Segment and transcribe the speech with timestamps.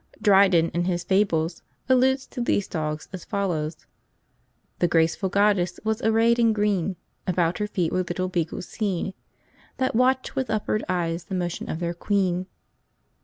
[0.19, 3.85] Dryden, in his "Fables," alludes to these dogs as follows:
[4.79, 6.95] "The graceful goddess was array'd in green;
[7.27, 9.13] About her feet were little beagles seen,
[9.77, 12.47] That watch'd with upward eyes the motions of their queen."